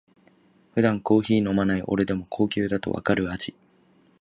[0.73, 3.53] 普段コーヒー飲まない俺でも高級だとわかる味